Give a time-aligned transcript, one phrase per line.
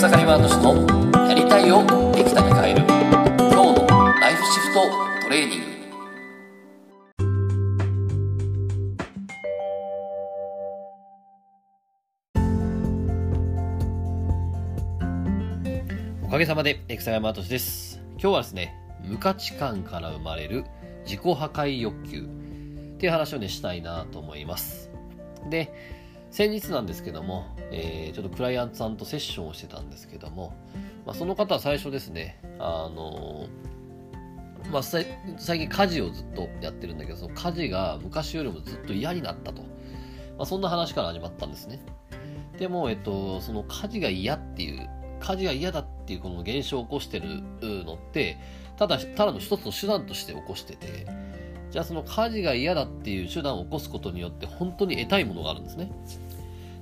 [0.00, 3.86] 草刈ワード氏のやりたいをできたに変える今日の
[4.18, 4.80] ライフシフト
[5.24, 5.66] トレーニング。
[16.22, 18.00] おかげさまで草山敏です。
[18.12, 18.74] 今日はですね
[19.04, 20.64] 無価値観から生まれる
[21.04, 24.90] 自己破壊欲求っていう話をねしたいなと思います。
[25.50, 25.99] で
[26.30, 30.54] 先日なんですけども、えー、ちょっとクライアントさんとセッションをしてたんですけども、
[31.04, 35.06] まあ、その方は最初ですね、あのー、まあ、最
[35.36, 39.62] 近家事をずっとやってるんだけど、その家事が昔よりもずっと嫌になったと。
[39.62, 41.80] まあ、そんな話から始まったんですね。
[42.58, 44.88] でも、えっと、その家事が嫌っていう、
[45.20, 48.38] 家事が嫌だっていうこの現象を起こしてるのって、
[48.76, 51.06] ただ、ただの一つの手段として起こしてて、
[51.70, 55.90] じゃあその家事が嫌だっていう手段を起こすことによって本当に得たいものがあるんですね。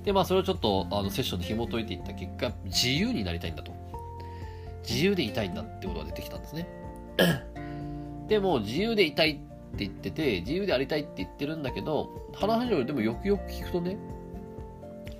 [0.03, 3.71] で、まあそれをちょっとあのセッションで紐解いていった結果、自由になりたいんだと。
[4.87, 6.67] 自由でいたいんだってことが出てきたんですね。
[8.27, 13.97] でも自由でいたいって言ってて、自由でありたいって言ってるんだけど、話をでもよくよく聞くとね、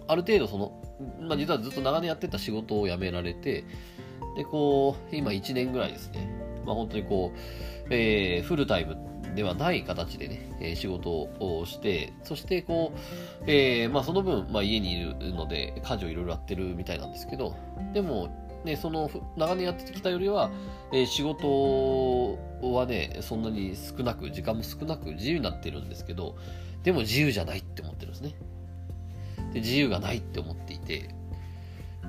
[0.07, 0.81] ある程度その、
[1.22, 3.63] まあ実はずっと長年やってた仕事を辞められて、
[4.35, 6.27] で、こう、今1年ぐらいですね、
[6.66, 17.55] まあ本当にこう、えー、フルタイムではない形でね、え仕事をして、そしてこう、えー、まあその分、まあ家にいるので家事をいろいろやってるみたいなんですけど、
[17.94, 18.30] でも、
[18.66, 20.52] ね、その長年やってきたよりは、
[20.91, 26.35] えー、仕事はね、そんなに少なく、時間も少なく自由になってるんですけど、
[26.83, 28.35] でも自由じゃないって思ってるんですね。
[29.53, 31.09] で、自由がないって思っていて、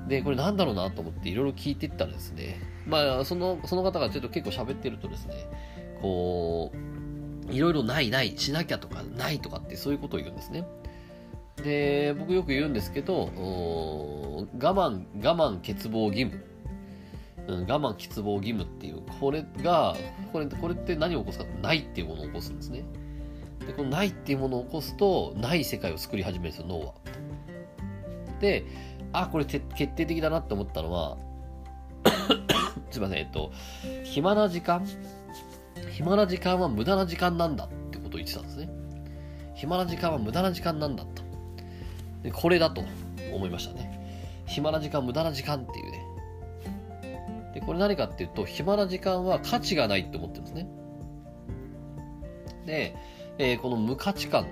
[0.07, 5.35] で、これなんだろうなと思っていろいろ聞いていったらですね、まあ、その、その方がちょっと結構喋ってるとですね、
[6.01, 6.77] こう、
[7.49, 10.65] いろいろないない、しなきゃとかないとかってそういうことを言うんですね。
[11.63, 16.43] で、僕よく言うんですけど、我慢、我慢、欠乏、義務。
[17.47, 19.95] うん、我慢、欠乏、義務っていう、これが、
[20.31, 22.83] これ、これって何を起こすかないっていうものを起こすんですね。
[23.65, 26.93] で、このないっていうものを起こすと、ない世界を作り始めるんですよ、脳は。
[28.39, 28.65] で、
[29.13, 31.17] あ、これ決定的だなって思ったのは、
[32.89, 33.51] すいません、えっと、
[34.03, 34.85] 暇な時間
[35.91, 38.69] 暇な時間は無駄な時間なんだってことを言ってたんですね。
[39.55, 41.23] 暇な時間は無駄な時間なんだと。
[42.23, 42.83] でこれだと
[43.33, 44.01] 思いましたね。
[44.47, 46.05] 暇な時間、無駄な時間っていうね。
[47.53, 50.67] で、これ何かっていうと、暇な時間は価値がないって思ってるんですね。
[52.65, 52.95] で、
[53.37, 54.47] えー、この無価値観、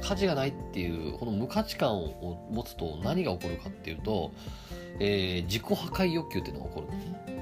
[0.00, 4.32] 価値がないっていう、この無価値観を持つと何が起こるかっていうと、
[5.00, 7.35] えー、自己破壊欲求っていうのが起こるんですね。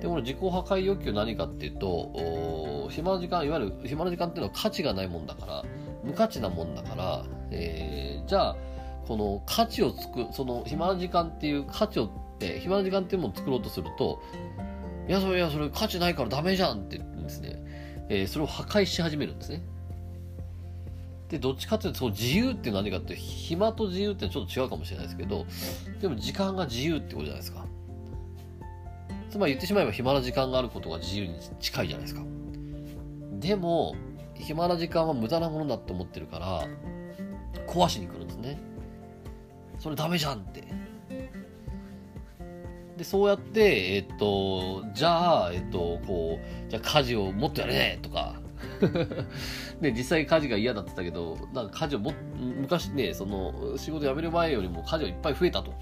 [0.00, 5.64] で、この自己破壊欲求何かっていうと、暇な時間、いわゆる暇な時間っていうのは価値がないもんだから、
[6.02, 8.56] 無価値なもんだから、えー、じゃあ、
[9.06, 14.22] この価値をつく、その暇な時間っていう価値をって、暇な時間っていうものを作ろうとすると、
[15.06, 17.62] いや、それ、いや、それ価値ないからダメじゃんって言ってですね、
[18.08, 19.62] えー、それを破壊し始めるんですね。
[21.28, 25.46] で、どっちかっていうと、その自由って何かって、暇と自由ってちょっと違うかもしれないですけど、
[26.00, 27.64] でも時間が自由ってことじゃないですか。
[29.30, 32.22] つまり言ってしまえば暇な時間があることが自由に近いじゃないですか。
[33.38, 33.94] でも、
[34.34, 36.66] 暇な時間は無駄なものだって思ってるから、
[37.66, 38.60] 壊しに来るんですね。
[39.78, 40.64] それダメじゃんって。
[42.96, 48.34] で、そうやって、えっと、じゃあ、えっと、こう、じゃあ家事をもっとやれねとか、
[49.80, 52.12] で、実際家事が嫌だって言ったけど、なんか家事をも、
[52.60, 55.72] 昔ね、その、仕事辞める前よりも家事がいっぱい増えたと。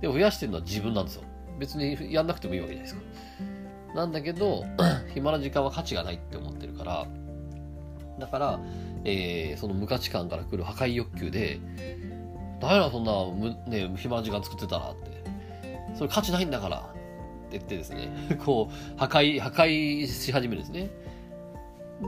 [0.00, 1.24] で増やしてるのは自分なんですよ。
[1.58, 3.94] 別にやんなくてもいいわけじゃないですか。
[3.94, 4.64] なんだけど、
[5.14, 7.06] 暇な時間は価値がないって思ってるから、
[8.18, 8.60] だから、
[9.04, 11.60] えー、その無価値観から来る破壊欲求で、
[12.60, 15.18] ダメだ、そんな、ね、暇な時間作ってたらって。
[15.94, 18.08] それ価値ないんだからって言ってですね、
[18.44, 20.90] こう、破壊、破壊し始めるんですね。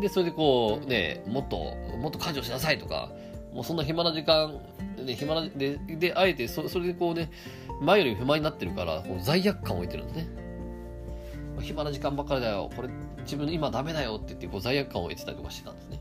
[0.01, 1.57] で、それでこう、ね、もっと、
[1.99, 3.11] もっと家事をしなさいとか、
[3.53, 4.61] もうそんな暇な時間、
[5.05, 7.31] ね、暇な、で、で、あえてそ、それでこうね、
[7.81, 10.29] 前より不満になってるから、こう罪悪感を置いてるんですね。
[11.61, 12.71] 暇な時間ばっかりだよ。
[12.75, 12.89] これ、
[13.23, 16.01] 自分今ダメだよって言って、こう罪悪感を得てたりとかしてたんですね。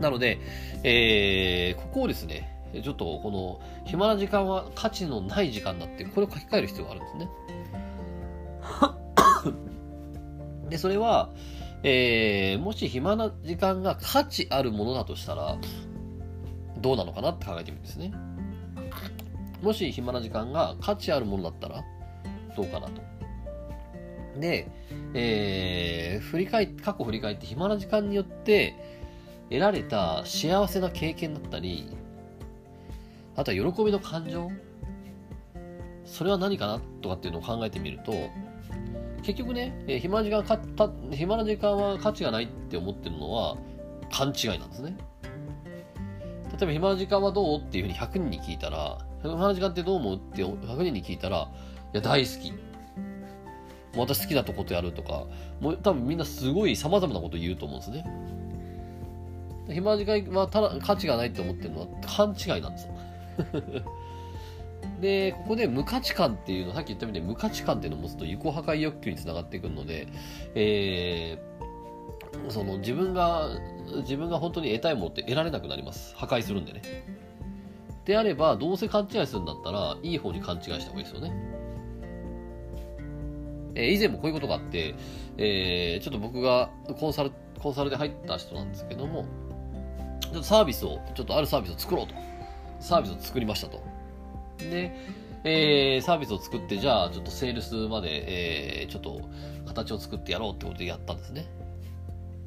[0.00, 0.38] なので、
[0.84, 2.48] えー、ここをですね、
[2.82, 7.28] ちょっとこの、暇な時間は価値のない時間だって、これを書き換える必要があるんですね。
[10.70, 11.30] で、それは、
[11.82, 15.58] えー、もし暇な時間が価値あるものだとしたら、
[16.82, 18.12] どうなのかなって考えてみるんですね。
[19.62, 21.84] もし暇な時間が価値あるものだったら、
[22.56, 23.00] どうかなと。
[24.38, 24.68] で、
[25.14, 28.74] えー、振り返、過去振り返って暇な時間によって
[29.48, 31.96] 得られた幸せな経験だったり、
[33.36, 34.50] あとは喜びの感情
[36.04, 38.12] それは何かなとかっていうのを考えてみると
[39.22, 43.56] 結局ね、え、暇な時間かた暇な時間は価値がないって思ってるのは
[44.10, 44.96] 勘違いなんですね
[46.62, 47.58] 例えば暇な時間はどう？
[47.58, 50.16] っていうふうに100人に聞いたら暇な時間ってどう思う？
[50.16, 51.48] って100人に聞いたら
[51.92, 52.52] いや大好き。
[53.96, 55.26] 私好きなとことやるとか
[55.60, 58.06] もう多分みんなすごい様々なこと言うと思うんですね。
[59.70, 62.94] 暇な時間はただ価値がないって思ってるのは勘違いなんですよ。
[65.00, 70.06] で、ここで無価値観っていうの、さっき言ったみたいに無価値観っていうのを持つと、自己破壊欲求につながってくるので、
[70.54, 71.61] えー、
[72.48, 73.48] その自分が、
[74.02, 76.14] 自分が本当に得たいものって得られなくなります。
[76.16, 76.82] 破壊するんでね。
[78.04, 81.32] であれば、どうせ勘違いするんだったら、いい方に勘違いした方がいいですよね。
[83.74, 84.94] えー、以前もこういうことがあって、
[85.38, 89.24] えー、ちょっと僕がコンサル、コンサルで入った人なんですけども、
[90.20, 92.14] ちょっとサービスを、ちょっとあるサービスを作ろうと。
[92.80, 93.80] サービスを作りましたと。
[94.58, 94.92] で、
[95.44, 99.20] えー、サービスを作って、じゃあ、ちょっとセールスまで、えー、ちょっと
[99.66, 101.46] 形を作ってやろうってことでやったんですね。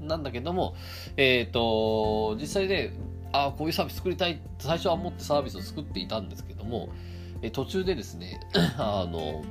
[0.08, 0.76] なんだけども、
[1.18, 2.94] えっ、ー、と、実際で、
[3.32, 6.90] ああ、こういうサービス作りたいって最初は思ってサービスを作っていたんですけども、
[7.42, 8.40] え途中でですね、
[8.78, 9.44] あの、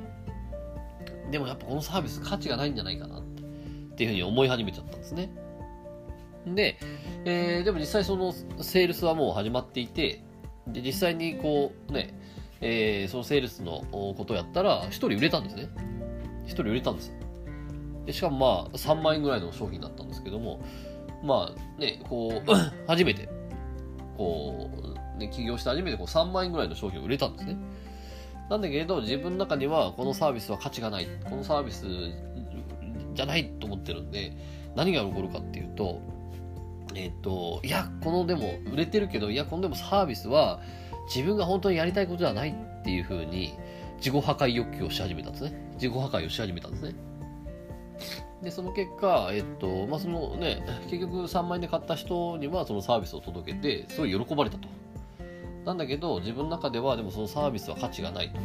[1.31, 3.23] でもやっぱこのサービス価値がないんじゃないかなっ
[3.95, 5.29] ていうふうに思い始めちゃったんですね。
[6.47, 6.77] で、
[7.25, 10.21] えー、でも実際そのセールスはもう始まっていて、
[10.67, 12.17] で、実際にこうね、
[12.61, 15.69] えー、そのセールスのことをやったら、1人売れたんですね。
[16.45, 17.13] 1人売れたんです。
[18.05, 20.61] でしかもまあ、3万円ぐらいの商品だったんですけども、
[21.23, 22.51] まあね、こう、
[22.87, 23.27] 初めて、
[24.17, 24.69] こ
[25.15, 27.57] う、ね、起業して初めてこう3万円ぐらいの商品を売れたんですね。
[28.49, 31.07] なんだけど、自分の中にはこのサービスは価値がない。
[31.23, 31.85] このサービス
[33.15, 34.33] じゃないと思ってるんで、
[34.75, 36.01] 何が起こるかっていうと、
[36.93, 40.61] えっ、と、いや、このでも売れてるけど、いや、このでもサービスは、
[41.07, 43.53] 自分が本当にやりたいことではないっていうふうに
[43.97, 45.71] 自己破壊欲求をし始めたんですね。
[45.73, 46.95] 自己破壊をし始めたんですね。
[48.41, 54.67] で、その結果、えっと、まあ、そのね、結局3万円で買った人にはそのサービスを届けて、すごい喜ばれたと。
[55.65, 58.39] なんだけど、自分の中ではでもそのサービスは価値がないと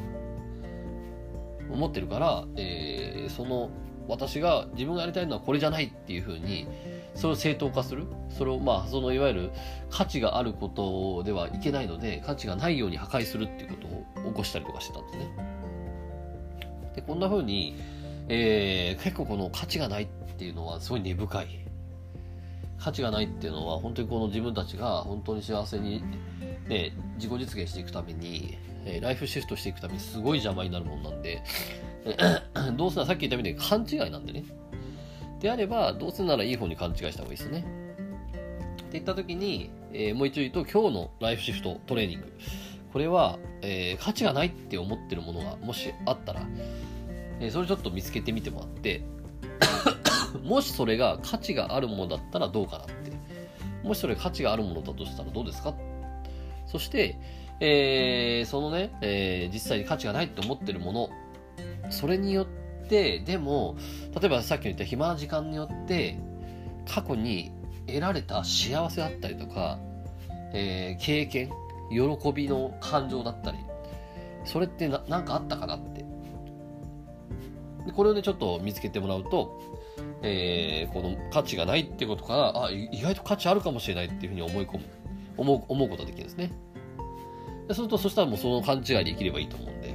[1.72, 3.70] 思ってるから、えー、その
[4.08, 6.66] 私が自分がやりたいのはこれじゃないっていうふうに
[7.14, 9.50] それを正当化するそれをまあそのいわゆる
[9.88, 13.86] 価値があることではいけないので価値がないように破壊するっていうこと
[14.28, 15.30] を起こしたりとかしてたんですね
[16.96, 17.76] でこんなふうに、
[18.32, 20.06] えー、結構この価値がないっ
[20.38, 21.66] ていうのはすごい根深い
[22.78, 26.02] 価値がないっていうのは本当にこの自分たちが本当に幸せに、
[26.68, 28.56] ね、自己実現していくために、
[28.86, 31.42] え、ライフシフトしていくためにすごい邪魔になるものなんで
[32.78, 34.44] どうせならさっき言ったみたいに勘違いなんでね
[35.40, 37.60] であれば、どうせならいい方に勘違いした方がいいですね。
[37.60, 42.32] って言った時に、えー、もう一度言うと、今日のライフシフトトレーニング。
[42.92, 46.46] これは、えー、価値がないって思ってるものがもしあったら、
[47.40, 49.02] え、それちょっと見つけてみてもらって、
[50.44, 53.10] もしそれが価値があるものだったらどうかなって。
[53.82, 55.74] もしそれ価値があるものだとしたらどうですか？
[56.66, 57.16] そして、
[57.60, 61.10] えー、そのね、えー、実際に価値がないって思ってるもの、
[61.90, 62.46] それによっ
[62.88, 63.76] て、でも、
[64.20, 66.18] 例えばさっき言った暇な時間によって、
[66.86, 67.52] 過去に
[67.86, 69.78] 得られた幸せだったりとか、
[70.52, 71.50] えー、経験、
[71.90, 73.58] 喜びの感情だったり、
[74.44, 75.80] それって何かあったかなっ。
[77.92, 79.60] これをね、ちょっと見つけてもらうと、
[80.22, 84.84] えー、この価値がないってことから、あ、意外と価値あるかもしれないっていうふうに思い込む、
[85.36, 86.52] 思う、思うことができるんですね。
[87.68, 89.94] そうすると、そしたらもうその勘違いで生きればいいと思うんで、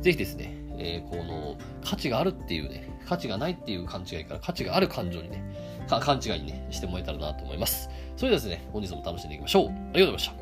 [0.00, 5.44] ぜひですね、えー、この価値があるっていうね、価値がないっていう勘違いから価値がある感情にね、
[5.88, 7.88] 勘違いにね、してもらえたらなと思います。
[8.16, 9.66] それではですね、本日も楽しんでいきましょう。
[9.66, 10.41] ありがとうございました。